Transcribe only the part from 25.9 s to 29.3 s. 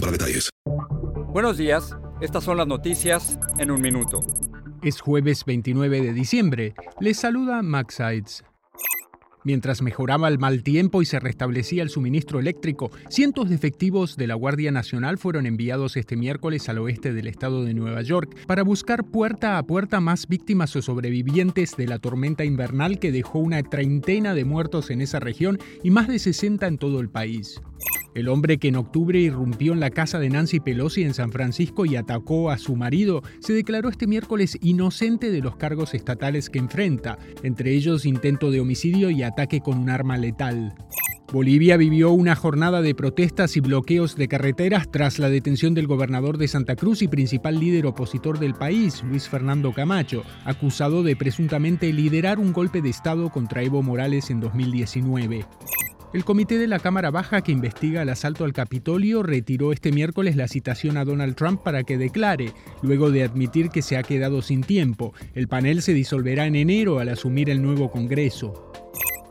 más de 60 en todo el país. El hombre que en octubre